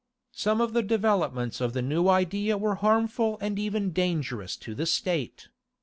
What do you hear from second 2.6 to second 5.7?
harmful and even dangerous to the State.